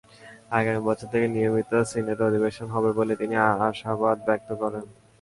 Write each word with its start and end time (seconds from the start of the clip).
আগামী 0.57 0.81
বছর 0.87 1.07
থেকে 1.13 1.27
নিয়মিত 1.35 1.71
সিনেট 1.91 2.19
অধিবেশন 2.27 2.67
হবে 2.75 2.89
বলে 2.99 3.13
তিনি 3.21 3.35
আশাবাদ 3.67 4.17
ব্যক্ত 4.27 4.49
করেন। 4.61 4.85